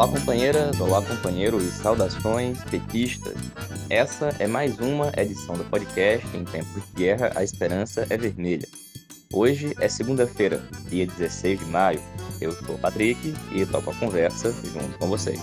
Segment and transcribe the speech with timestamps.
[0.00, 3.34] Olá, companheiras, olá, companheiros, saudações petistas.
[3.90, 8.66] Essa é mais uma edição do podcast Em Tempos de Guerra, a Esperança é Vermelha.
[9.30, 10.58] Hoje é segunda-feira,
[10.88, 12.00] dia 16 de maio.
[12.40, 15.38] Eu sou o Patrick e toco a conversa junto com vocês.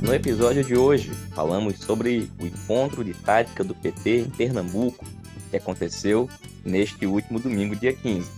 [0.00, 5.04] No episódio de hoje, falamos sobre o encontro de tática do PT em Pernambuco,
[5.52, 6.28] que aconteceu
[6.68, 8.30] neste último domingo, dia 15.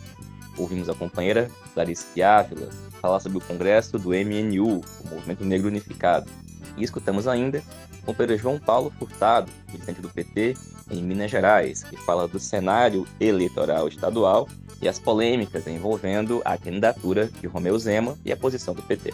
[0.56, 2.68] Ouvimos a companheira Clarice Ávila
[3.00, 6.30] falar sobre o congresso do MNU, o Movimento Negro Unificado.
[6.76, 7.62] E escutamos ainda
[8.02, 10.56] o companheiro João Paulo Furtado, presidente do PT
[10.90, 14.48] em Minas Gerais, que fala do cenário eleitoral estadual
[14.82, 19.12] e as polêmicas envolvendo a candidatura de Romeu Zema e a posição do PT.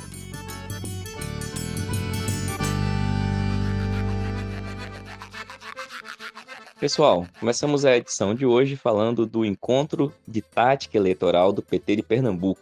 [6.79, 12.03] Pessoal, começamos a edição de hoje falando do encontro de tática eleitoral do PT de
[12.03, 12.61] Pernambuco.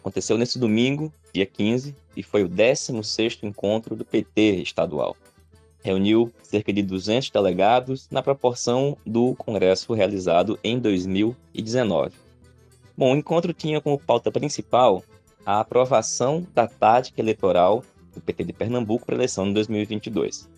[0.00, 5.16] Aconteceu nesse domingo, dia 15, e foi o 16º encontro do PT estadual.
[5.82, 12.16] Reuniu cerca de 200 delegados na proporção do congresso realizado em 2019.
[12.94, 15.02] Bom, o encontro tinha como pauta principal
[15.46, 20.57] a aprovação da tática eleitoral do PT de Pernambuco para a eleição de 2022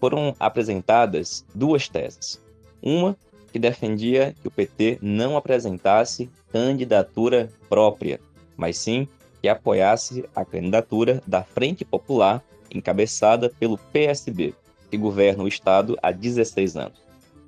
[0.00, 2.40] foram apresentadas duas teses.
[2.82, 3.16] Uma
[3.52, 8.20] que defendia que o PT não apresentasse candidatura própria,
[8.56, 9.08] mas sim
[9.40, 14.54] que apoiasse a candidatura da Frente Popular, encabeçada pelo PSB,
[14.90, 17.00] que governa o Estado há 16 anos.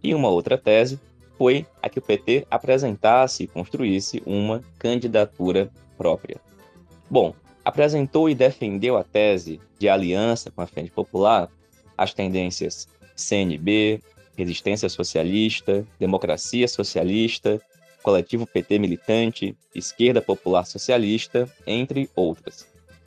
[0.02, 0.98] E uma outra tese
[1.36, 6.40] foi a que o PT apresentasse e construísse uma candidatura própria.
[7.10, 11.48] Bom, apresentou e defendeu a tese de aliança com a Frente Popular
[11.98, 14.00] as tendências CNB,
[14.36, 17.60] Resistência Socialista, Democracia Socialista,
[18.02, 22.66] Coletivo PT Militante, Esquerda Popular Socialista, entre outras.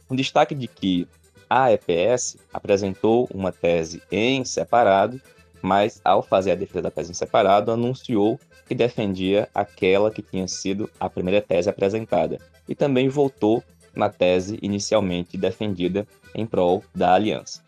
[0.09, 1.07] Um destaque de que
[1.49, 5.21] a EPS apresentou uma tese em separado,
[5.61, 10.47] mas ao fazer a defesa da tese em separado, anunciou que defendia aquela que tinha
[10.47, 12.37] sido a primeira tese apresentada
[12.67, 13.63] e também votou
[13.95, 17.61] na tese inicialmente defendida em prol da aliança.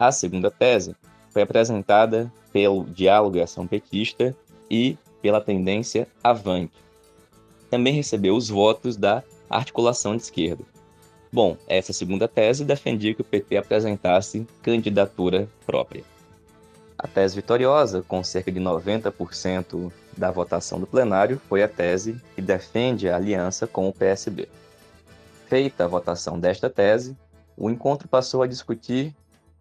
[0.00, 0.96] A segunda tese
[1.28, 4.34] foi apresentada pelo Diálogo e Ação Petista
[4.70, 6.72] e pela tendência Avante.
[7.68, 10.64] Também recebeu os votos da articulação de esquerda.
[11.30, 16.02] Bom, essa segunda tese defendia que o PT apresentasse candidatura própria.
[16.98, 22.40] A tese vitoriosa, com cerca de 90% da votação do plenário, foi a tese que
[22.40, 24.48] defende a aliança com o PSB.
[25.46, 27.14] Feita a votação desta tese,
[27.54, 29.14] o encontro passou a discutir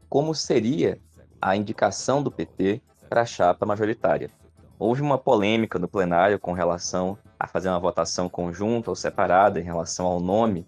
[0.09, 0.99] como seria
[1.39, 4.29] a indicação do PT para a chapa majoritária.
[4.77, 9.63] Houve uma polêmica no plenário com relação a fazer uma votação conjunta ou separada em
[9.63, 10.65] relação ao nome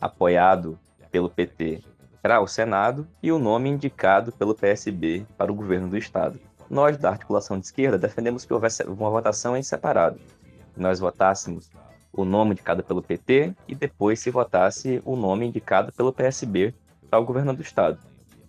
[0.00, 0.78] apoiado
[1.10, 1.82] pelo PT
[2.22, 6.38] para o Senado e o nome indicado pelo PSB para o governo do Estado.
[6.70, 10.18] Nós, da articulação de esquerda, defendemos que houvesse uma votação em separado.
[10.76, 11.70] Nós votássemos
[12.12, 16.74] o nome indicado pelo PT e depois se votasse o nome indicado pelo PSB
[17.10, 17.98] para o governo do Estado.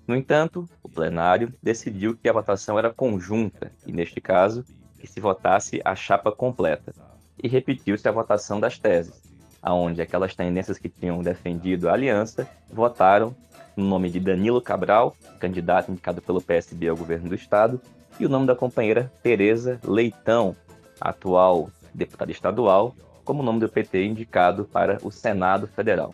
[0.08, 4.64] No entanto, o plenário decidiu que a votação era conjunta e, neste caso,
[5.00, 6.94] que se votasse a chapa completa.
[7.42, 9.22] E repetiu-se a votação das teses,
[9.62, 13.36] aonde aquelas tendências que tinham defendido a aliança votaram
[13.76, 17.82] no nome de Danilo Cabral, candidato indicado pelo PSB ao governo do estado,
[18.20, 20.56] e o nome da companheira Tereza Leitão,
[21.02, 22.96] atual deputada estadual,
[23.26, 26.14] como nome do PT indicado para o Senado Federal.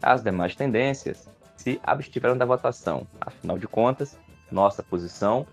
[0.00, 1.28] As demais tendências
[1.64, 3.06] se abstiveram da votação.
[3.18, 4.18] Afinal de contas,
[4.52, 5.46] nossa posição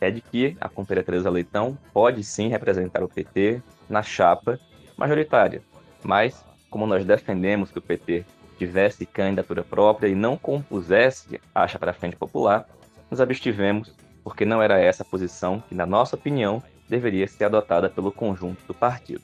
[0.00, 4.58] é de que a companheira Teresa Leitão pode sim representar o PT na chapa
[4.96, 5.62] majoritária.
[6.02, 8.24] Mas, como nós defendemos que o PT
[8.58, 12.66] tivesse candidatura própria e não compusesse a chapa da Frente Popular,
[13.08, 13.94] nos abstivemos
[14.24, 18.66] porque não era essa a posição que, na nossa opinião, deveria ser adotada pelo conjunto
[18.66, 19.22] do partido.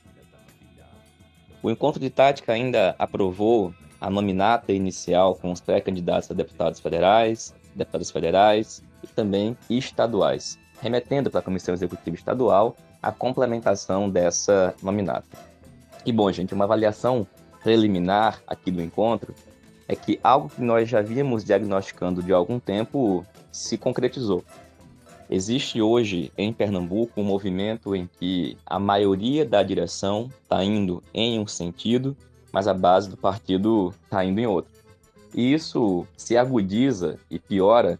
[1.60, 7.54] O encontro de tática ainda aprovou a nominata inicial com os pré-candidatos a deputados federais,
[7.74, 15.38] deputados federais e também estaduais, remetendo para a Comissão Executiva Estadual a complementação dessa nominata.
[16.04, 17.26] E bom, gente, uma avaliação
[17.62, 19.34] preliminar aqui do encontro
[19.86, 24.44] é que algo que nós já víamos diagnosticando de algum tempo se concretizou.
[25.30, 31.38] Existe hoje em Pernambuco um movimento em que a maioria da direção está indo em
[31.38, 32.16] um sentido
[32.52, 34.72] mas a base do partido está indo em outro.
[35.34, 37.98] E isso se agudiza e piora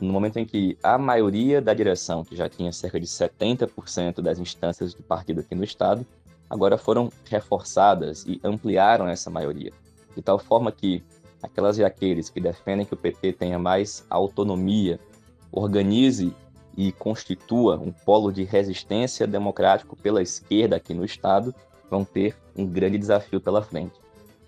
[0.00, 4.38] no momento em que a maioria da direção, que já tinha cerca de 70% das
[4.38, 6.06] instâncias do partido aqui no estado,
[6.48, 9.72] agora foram reforçadas e ampliaram essa maioria,
[10.14, 11.02] de tal forma que
[11.42, 14.98] aquelas e aqueles que defendem que o PT tenha mais autonomia,
[15.50, 16.34] organize
[16.76, 21.54] e constitua um polo de resistência democrático pela esquerda aqui no Estado,
[21.90, 23.94] vão ter um grande desafio pela frente.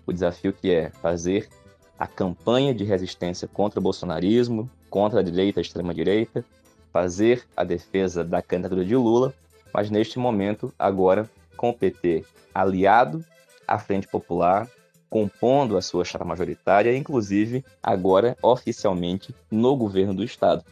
[0.05, 1.49] O desafio que é fazer
[1.97, 6.43] a campanha de resistência contra o bolsonarismo, contra a direita, a extrema-direita,
[6.91, 9.33] fazer a defesa da candidatura de Lula,
[9.73, 13.23] mas neste momento, agora, com o PT aliado
[13.67, 14.67] à Frente Popular,
[15.09, 20.63] compondo a sua chapa majoritária, inclusive agora oficialmente no governo do Estado.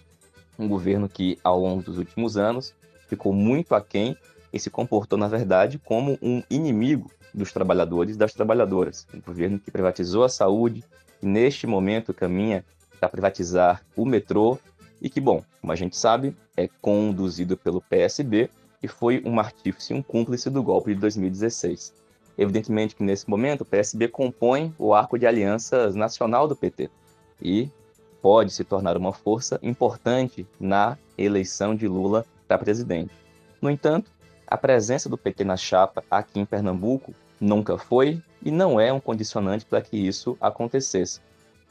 [0.57, 2.73] Um governo que, ao longo dos últimos anos,
[3.07, 4.17] ficou muito aquém
[4.51, 9.07] e se comportou, na verdade, como um inimigo dos trabalhadores e das trabalhadoras.
[9.13, 10.83] Um governo que privatizou a saúde,
[11.21, 12.65] e neste momento caminha
[12.99, 14.57] para privatizar o metrô
[15.01, 18.49] e que, bom, como a gente sabe, é conduzido pelo PSB
[18.81, 21.93] e foi um artífice, um cúmplice do golpe de 2016.
[22.37, 26.89] Evidentemente que nesse momento o PSB compõe o arco de alianças nacional do PT
[27.41, 27.69] e
[28.21, 33.11] pode se tornar uma força importante na eleição de Lula para presidente.
[33.61, 34.11] No entanto,
[34.49, 38.99] a presença do PT na chapa aqui em Pernambuco nunca foi e não é um
[38.99, 41.21] condicionante para que isso acontecesse.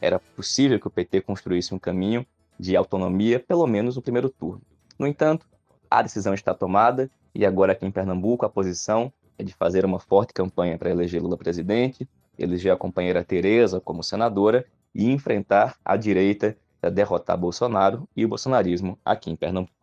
[0.00, 2.24] Era possível que o PT construísse um caminho
[2.56, 4.62] de autonomia, pelo menos no primeiro turno.
[4.96, 5.44] No entanto,
[5.90, 9.98] a decisão está tomada e agora aqui em Pernambuco a posição é de fazer uma
[9.98, 12.08] forte campanha para eleger Lula presidente,
[12.38, 14.64] eleger a companheira Tereza como senadora
[14.94, 19.77] e enfrentar a direita para derrotar Bolsonaro e o bolsonarismo aqui em Pernambuco.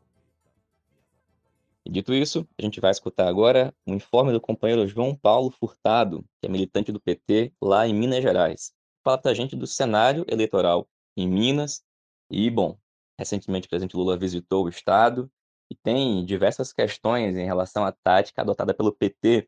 [1.86, 6.26] E dito isso, a gente vai escutar agora um informe do companheiro João Paulo Furtado,
[6.42, 8.74] que é militante do PT lá em Minas Gerais.
[9.04, 11.84] Fala para a gente do cenário eleitoral em Minas.
[12.32, 12.76] E, bom,
[13.20, 15.32] recentemente o presidente Lula visitou o estado
[15.72, 19.48] e tem diversas questões em relação à tática adotada pelo PT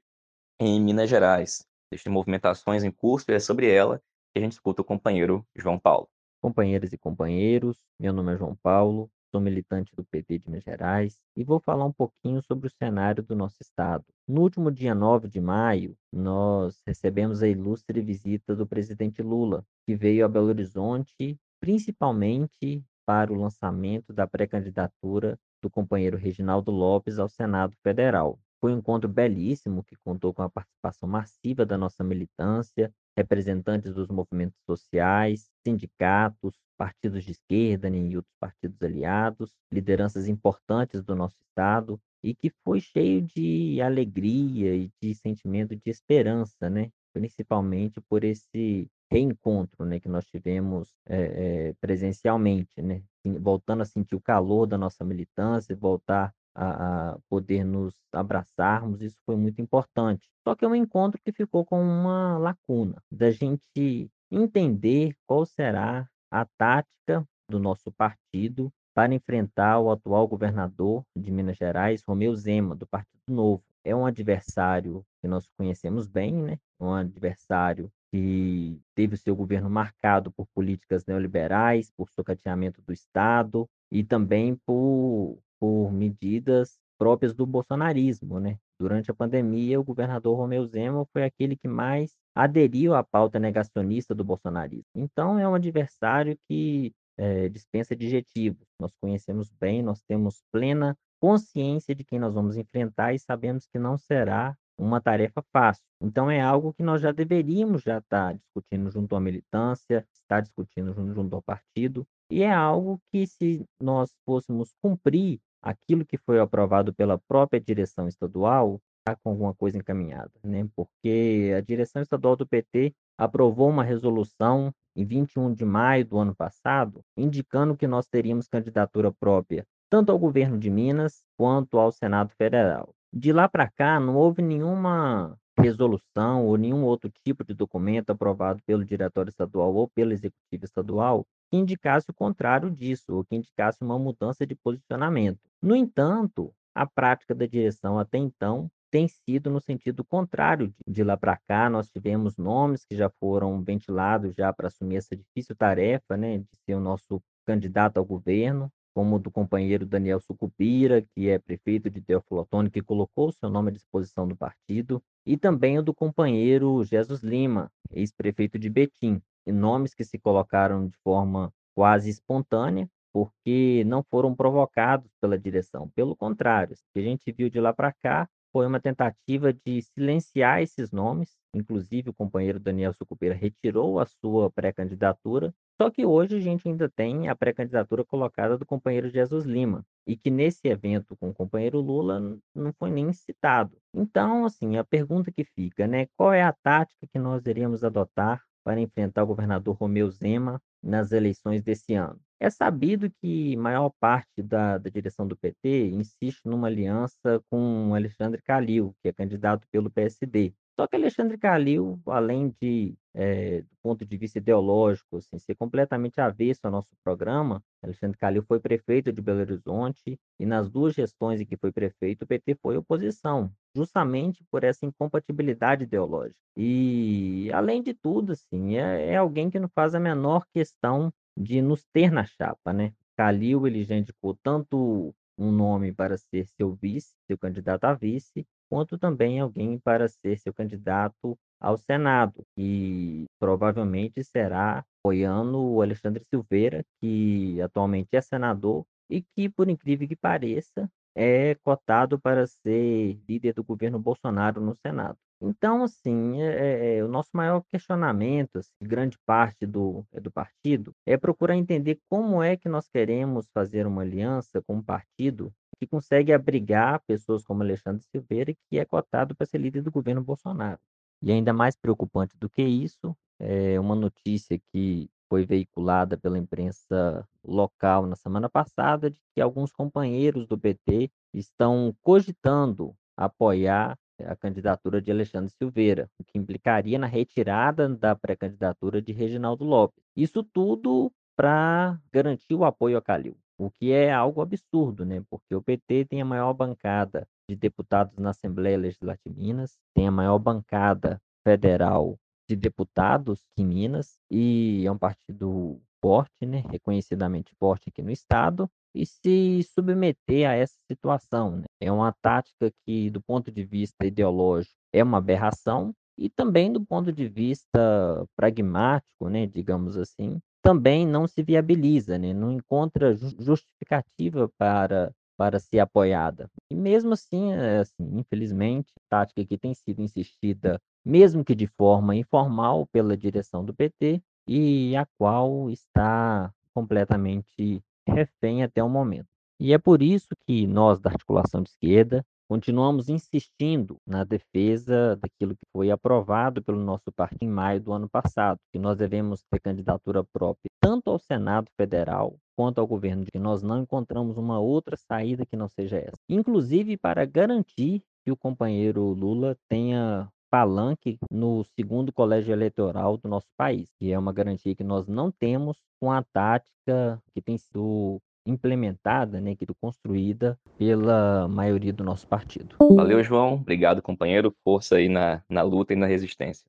[0.59, 1.65] em Minas Gerais.
[1.91, 3.99] Existem movimentações em curso e é sobre ela
[4.31, 6.07] que a gente escuta o companheiro João Paulo.
[6.39, 11.21] Companheiras e companheiros, meu nome é João Paulo, sou militante do PT de Minas Gerais
[11.35, 14.03] e vou falar um pouquinho sobre o cenário do nosso estado.
[14.27, 19.95] No último dia 9 de maio, nós recebemos a ilustre visita do presidente Lula, que
[19.95, 27.29] veio a Belo Horizonte principalmente para o lançamento da pré-candidatura do companheiro Reginaldo Lopes ao
[27.29, 28.39] Senado Federal.
[28.59, 34.07] Foi um encontro belíssimo que contou com a participação massiva da nossa militância, representantes dos
[34.07, 41.99] movimentos sociais, sindicatos, partidos de esquerda e outros partidos aliados, lideranças importantes do nosso Estado,
[42.23, 46.89] e que foi cheio de alegria e de sentimento de esperança, né?
[47.13, 53.01] principalmente por esse reencontro né, que nós tivemos é, é, presencialmente, né?
[53.39, 59.17] voltando a sentir o calor da nossa militância, voltar a, a, poder nos abraçarmos, isso
[59.25, 60.27] foi muito importante.
[60.43, 66.09] Só que é um encontro que ficou com uma lacuna, da gente entender qual será
[66.31, 72.75] a tática do nosso partido para enfrentar o atual governador de Minas Gerais, Romeu Zema,
[72.75, 73.63] do Partido Novo.
[73.83, 76.57] É um adversário que nós conhecemos bem, né?
[76.79, 83.67] um adversário que teve o seu governo marcado por políticas neoliberais, por socateamento do Estado
[83.91, 88.57] e também por, por medidas próprias do bolsonarismo, né?
[88.79, 94.13] Durante a pandemia, o governador Romeu Zema foi aquele que mais aderiu à pauta negacionista
[94.13, 94.85] do bolsonarismo.
[94.95, 98.67] Então, é um adversário que é, dispensa adjetivos.
[98.79, 103.79] Nós conhecemos bem, nós temos plena consciência de quem nós vamos enfrentar e sabemos que
[103.79, 105.83] não será uma tarefa fácil.
[105.99, 110.93] Então, é algo que nós já deveríamos já estar discutindo junto à militância, estar discutindo
[110.93, 116.93] junto ao partido, e é algo que, se nós fôssemos cumprir aquilo que foi aprovado
[116.93, 120.67] pela própria direção estadual, está com alguma coisa encaminhada, né?
[120.75, 126.35] Porque a direção estadual do PT aprovou uma resolução em 21 de maio do ano
[126.35, 132.31] passado, indicando que nós teríamos candidatura própria tanto ao governo de Minas quanto ao Senado
[132.37, 132.93] Federal.
[133.13, 138.61] De lá para cá, não houve nenhuma resolução ou nenhum outro tipo de documento aprovado
[138.65, 143.81] pelo Diretório Estadual ou pelo Executivo Estadual que indicasse o contrário disso, ou que indicasse
[143.81, 145.39] uma mudança de posicionamento.
[145.61, 150.73] No entanto, a prática da direção até então tem sido no sentido contrário.
[150.87, 155.15] De lá para cá, nós tivemos nomes que já foram ventilados já para assumir essa
[155.15, 160.19] difícil tarefa, né, de ser o nosso candidato ao governo, como o do companheiro Daniel
[160.19, 165.01] Sucupira, que é prefeito de Teófilo Otoni, que colocou seu nome à disposição do partido,
[165.25, 170.87] e também o do companheiro Jesus Lima, ex-prefeito de Betim, e nomes que se colocaram
[170.87, 175.89] de forma quase espontânea, porque não foram provocados pela direção.
[175.95, 179.81] Pelo contrário, o que a gente viu de lá para cá foi uma tentativa de
[179.81, 186.35] silenciar esses nomes, inclusive o companheiro Daniel Sucupira retirou a sua pré-candidatura, só que hoje
[186.35, 191.17] a gente ainda tem a pré-candidatura colocada do companheiro Jesus Lima, e que nesse evento
[191.17, 192.19] com o companheiro Lula
[192.53, 193.75] não foi nem citado.
[193.91, 198.43] Então, assim, a pergunta que fica, né, qual é a tática que nós iríamos adotar
[198.63, 202.19] para enfrentar o governador Romeu Zema nas eleições desse ano?
[202.39, 208.41] É sabido que maior parte da, da direção do PT insiste numa aliança com Alexandre
[208.43, 210.53] Calil, que é candidato pelo PSD.
[210.79, 216.21] Só que Alexandre Calil, além de, é, do ponto de vista ideológico, assim, ser completamente
[216.21, 221.41] avesso ao nosso programa, Alexandre Calil foi prefeito de Belo Horizonte e nas duas gestões
[221.41, 226.39] em que foi prefeito, o PT foi oposição, justamente por essa incompatibilidade ideológica.
[226.55, 231.59] E, além de tudo, assim, é, é alguém que não faz a menor questão de
[231.59, 232.93] nos ter na chapa, né?
[233.17, 238.45] Calil, ele já indicou tanto um nome para ser seu vice, seu candidato a vice,
[238.69, 246.23] quanto também alguém para ser seu candidato ao Senado, e provavelmente será apoiando o Alexandre
[246.29, 253.19] Silveira, que atualmente é senador e que, por incrível que pareça, é cotado para ser
[253.27, 255.17] líder do governo Bolsonaro no Senado.
[255.41, 260.31] Então, assim, é, é, é, o nosso maior questionamento, assim, grande parte do, é do
[260.31, 265.53] partido, é procurar entender como é que nós queremos fazer uma aliança com um partido
[265.79, 270.23] que consegue abrigar pessoas como Alexandre Silveira, que é cotado para ser líder do governo
[270.23, 270.79] Bolsonaro.
[271.21, 277.27] E ainda mais preocupante do que isso, é uma notícia que foi veiculada pela imprensa
[277.43, 285.01] local na semana passada de que alguns companheiros do PT estão cogitando apoiar a candidatura
[285.01, 290.03] de Alexandre Silveira, o que implicaria na retirada da pré-candidatura de Reginaldo Lopes.
[290.15, 295.23] Isso tudo para garantir o apoio a Calil, o que é algo absurdo, né?
[295.29, 300.07] Porque o PT tem a maior bancada de deputados na Assembleia Legislativa de Minas, tem
[300.07, 302.17] a maior bancada federal
[302.49, 306.63] de deputados em Minas e é um partido forte, né?
[306.69, 311.57] Reconhecidamente forte aqui no estado e se submeter a essa situação.
[311.57, 311.65] Né?
[311.81, 316.83] É uma tática que, do ponto de vista ideológico, é uma aberração e também do
[316.83, 324.49] ponto de vista pragmático, né, digamos assim, também não se viabiliza, né, não encontra justificativa
[324.57, 326.49] para para ser apoiada.
[326.69, 331.67] E mesmo assim, é, assim, infelizmente, a tática que tem sido insistida, mesmo que de
[331.67, 339.27] forma informal, pela direção do PT, e a qual está completamente refém até o momento.
[339.59, 345.55] E é por isso que nós, da articulação de esquerda, continuamos insistindo na defesa daquilo
[345.55, 349.59] que foi aprovado pelo nosso partido em maio do ano passado, que nós devemos ter
[349.59, 354.59] candidatura própria tanto ao Senado Federal quanto ao governo, de que nós não encontramos uma
[354.59, 356.17] outra saída que não seja essa.
[356.29, 363.47] Inclusive para garantir que o companheiro Lula tenha palanque no segundo colégio eleitoral do nosso
[363.57, 368.19] país, que é uma garantia que nós não temos com a tática que tem sido
[368.47, 372.75] implementada, né, construída pela maioria do nosso partido.
[372.79, 373.55] Valeu, João.
[373.55, 374.55] Obrigado, companheiro.
[374.63, 376.65] Força aí na, na luta e na resistência.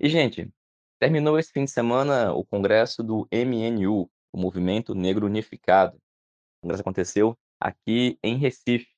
[0.00, 0.50] E, gente,
[1.00, 5.96] terminou esse fim de semana o congresso do MNU, o Movimento Negro Unificado.
[5.96, 8.88] O congresso aconteceu aqui em Recife.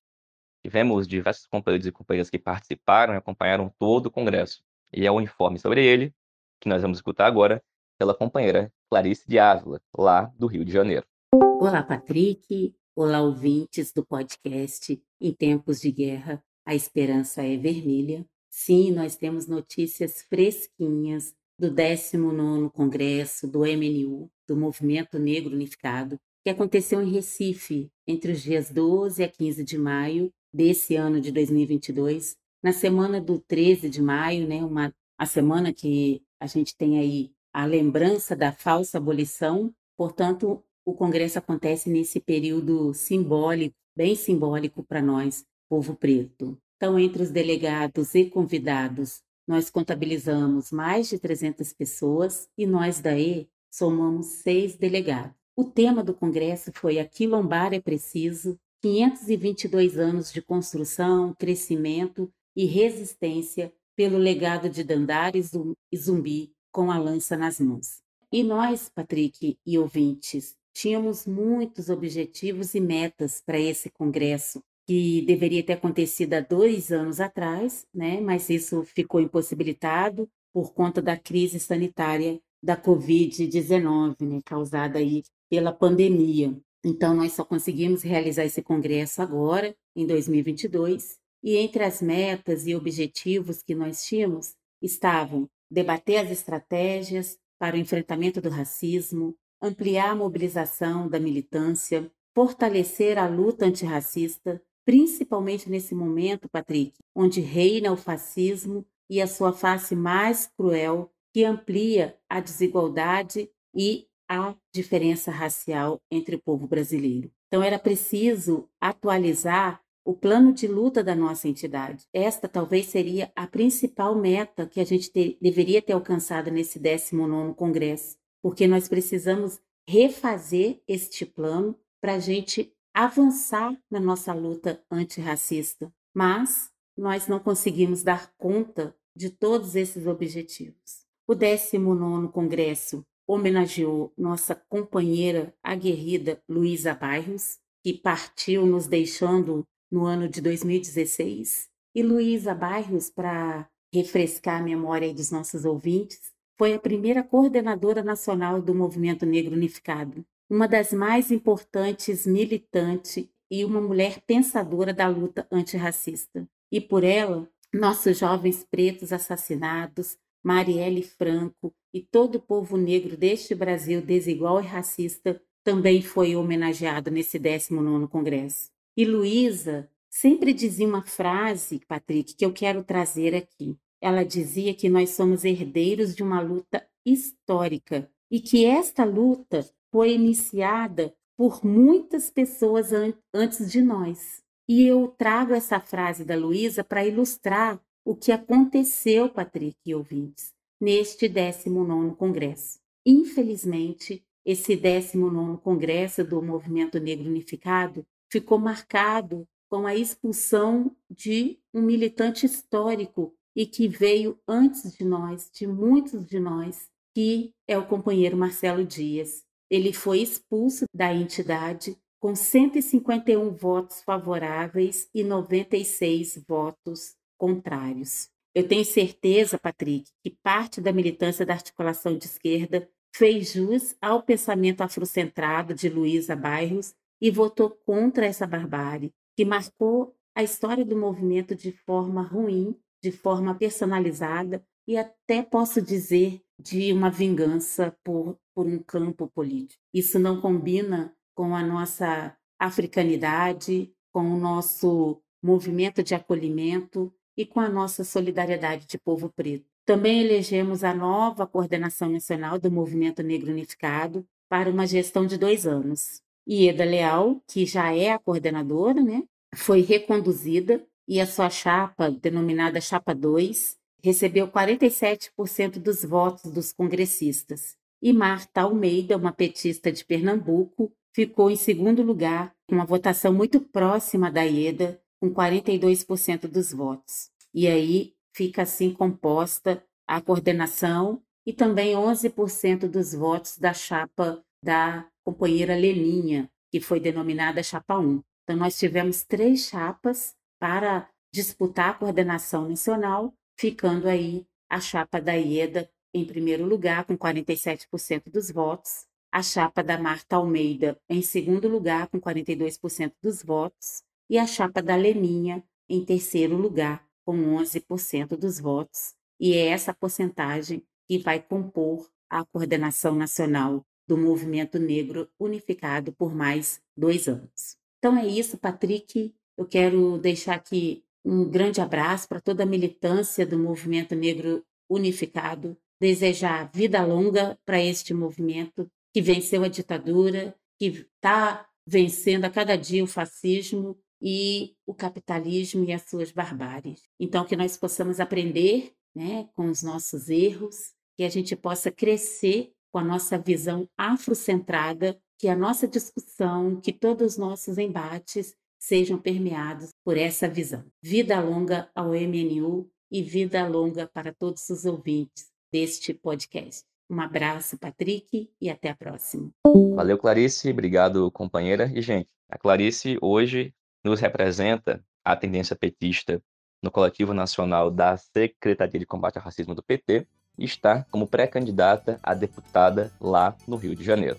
[0.64, 4.62] Tivemos diversos companheiros e companheiras que participaram e acompanharam todo o congresso.
[4.92, 6.14] E é o um informe sobre ele
[6.60, 7.62] que nós vamos escutar agora
[7.98, 11.06] pela companheira Clarice de Ávila, lá do Rio de Janeiro.
[11.32, 12.74] Olá, Patrick.
[12.96, 18.26] Olá, ouvintes do podcast Em Tempos de Guerra, a Esperança é Vermelha.
[18.50, 26.50] Sim, nós temos notícias fresquinhas do 19º Congresso do MNU, do Movimento Negro Unificado, que
[26.50, 32.36] aconteceu em Recife entre os dias 12 a 15 de maio desse ano de 2022,
[32.60, 37.30] na semana do 13 de maio, né, uma, a semana que a gente tem aí
[37.52, 45.00] a lembrança da falsa abolição, portanto, o congresso acontece nesse período simbólico, bem simbólico para
[45.00, 46.58] nós, povo preto.
[46.76, 53.48] Então, entre os delegados e convidados, nós contabilizamos mais de 300 pessoas e nós daí
[53.70, 55.32] somamos seis delegados.
[55.56, 63.72] O tema do congresso foi Aquilombar é Preciso, 522 anos de construção, crescimento e resistência
[63.94, 65.52] pelo legado de Dandares
[65.92, 68.02] e Zumbi com a lança nas mãos.
[68.32, 75.62] E nós, Patrick e ouvintes, tínhamos muitos objetivos e metas para esse congresso, que deveria
[75.62, 78.18] ter acontecido há dois anos atrás, né?
[78.18, 84.40] mas isso ficou impossibilitado por conta da crise sanitária da Covid-19, né?
[84.42, 86.58] causada aí pela pandemia.
[86.82, 92.74] Então, nós só conseguimos realizar esse congresso agora, em 2022, E entre as metas e
[92.74, 100.14] objetivos que nós tínhamos estavam debater as estratégias para o enfrentamento do racismo, ampliar a
[100.14, 108.84] mobilização da militância, fortalecer a luta antirracista, principalmente nesse momento, Patrick, onde reina o fascismo
[109.08, 116.36] e a sua face mais cruel, que amplia a desigualdade e a diferença racial entre
[116.36, 117.30] o povo brasileiro.
[117.48, 122.06] Então, era preciso atualizar o plano de luta da nossa entidade.
[122.12, 127.54] Esta talvez seria a principal meta que a gente ter, deveria ter alcançado nesse 19
[127.54, 135.92] Congresso, porque nós precisamos refazer este plano para a gente avançar na nossa luta antirracista.
[136.14, 141.04] Mas nós não conseguimos dar conta de todos esses objetivos.
[141.26, 150.28] O 19 Congresso homenageou nossa companheira aguerrida Luísa Bairros, que partiu nos deixando no ano
[150.28, 151.68] de 2016.
[151.94, 158.60] E Luísa Bairros, para refrescar a memória dos nossos ouvintes, foi a primeira coordenadora nacional
[158.60, 165.48] do Movimento Negro Unificado, uma das mais importantes militantes e uma mulher pensadora da luta
[165.50, 166.46] antirracista.
[166.70, 173.54] E por ela, nossos jovens pretos assassinados, Marielle Franco e todo o povo negro deste
[173.54, 178.68] Brasil desigual e racista também foi homenageado nesse 19º Congresso.
[178.94, 183.78] E Luísa sempre dizia uma frase, Patrick, que eu quero trazer aqui.
[184.00, 190.14] Ela dizia que nós somos herdeiros de uma luta histórica e que esta luta foi
[190.14, 194.42] iniciada por muitas pessoas an antes de nós.
[194.68, 200.52] E eu trago essa frase da Luísa para ilustrar o que aconteceu, Patrick e ouvintes,
[200.80, 202.78] neste 19º Congresso.
[203.04, 211.82] Infelizmente, esse 19º Congresso do Movimento Negro Unificado ficou marcado com a expulsão de um
[211.82, 217.86] militante histórico e que veio antes de nós, de muitos de nós, que é o
[217.86, 219.42] companheiro Marcelo Dias.
[219.68, 228.28] Ele foi expulso da entidade com 151 votos favoráveis e 96 votos contrários.
[228.54, 234.22] Eu tenho certeza, Patrick, que parte da militância da articulação de esquerda fez jus ao
[234.22, 240.96] pensamento afrocentrado de Luísa Bairros e votou contra essa barbárie, que marcou a história do
[240.96, 248.38] movimento de forma ruim, de forma personalizada e até posso dizer de uma vingança por,
[248.54, 249.80] por um campo político.
[249.94, 257.60] Isso não combina com a nossa africanidade, com o nosso movimento de acolhimento e com
[257.60, 259.64] a nossa solidariedade de povo preto.
[259.86, 265.66] Também elegemos a nova coordenação nacional do Movimento Negro Unificado para uma gestão de dois
[265.66, 266.20] anos.
[266.46, 269.22] Ieda Leal, que já é a coordenadora, né,
[269.54, 277.76] foi reconduzida e a sua chapa, denominada Chapa 2, recebeu 47% dos votos dos congressistas.
[278.00, 283.60] E Marta Almeida, uma petista de Pernambuco, ficou em segundo lugar, com uma votação muito
[283.60, 287.28] próxima da Ieda, com 42% dos votos.
[287.52, 295.04] E aí fica assim composta a coordenação e também 11% dos votos da chapa da
[295.24, 298.20] companheira Leninha, que foi denominada Chapa 1.
[298.44, 305.36] Então, nós tivemos três chapas para disputar a coordenação nacional, ficando aí a chapa da
[305.36, 311.68] IEDA em primeiro lugar, com 47% dos votos, a chapa da Marta Almeida em segundo
[311.68, 318.36] lugar, com 42% dos votos, e a chapa da Leninha em terceiro lugar, com 11%
[318.36, 319.14] dos votos.
[319.38, 326.34] E é essa porcentagem que vai compor a coordenação nacional do movimento negro unificado por
[326.34, 327.76] mais dois anos.
[327.98, 329.34] Então é isso, Patrick.
[329.60, 335.76] Eu quero deixar aqui um grande abraço para toda a militância do movimento negro unificado,
[336.00, 342.74] desejar vida longa para este movimento que venceu a ditadura, que está vencendo a cada
[342.74, 347.02] dia o fascismo e o capitalismo e as suas barbáries.
[347.20, 352.72] Então, que nós possamos aprender né, com os nossos erros, que a gente possa crescer
[352.90, 359.18] com a nossa visão afrocentrada, que a nossa discussão, que todos os nossos embates sejam
[359.18, 360.84] permeados por essa visão.
[361.02, 366.84] Vida longa ao MNU e vida longa para todos os ouvintes deste podcast.
[367.10, 369.50] Um abraço, Patrick, e até a próxima.
[369.94, 370.70] Valeu, Clarice.
[370.70, 371.90] Obrigado, companheira.
[371.92, 376.40] E, gente, a Clarice hoje nos representa a tendência petista
[376.82, 382.18] no coletivo nacional da Secretaria de Combate ao Racismo do PT e está como pré-candidata
[382.22, 384.38] a deputada lá no Rio de Janeiro.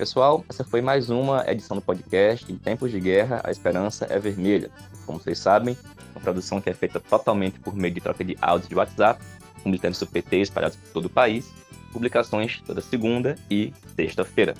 [0.00, 4.18] Pessoal, essa foi mais uma edição do podcast Em Tempos de Guerra, a Esperança é
[4.18, 4.70] Vermelha.
[5.04, 5.76] Como vocês sabem,
[6.14, 9.22] uma produção que é feita totalmente por meio de troca de áudios de WhatsApp,
[9.62, 11.52] com militantes do PT espalhados por todo o país,
[11.92, 14.54] publicações toda segunda e sexta-feira.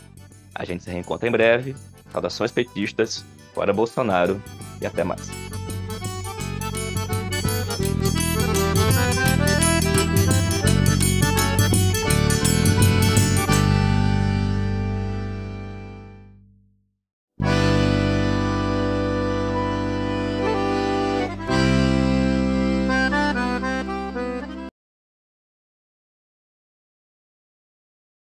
[0.55, 1.75] A gente se reencontra em breve.
[2.13, 3.25] Saudações petistas,
[3.55, 4.43] fora Bolsonaro
[4.79, 5.31] e até mais.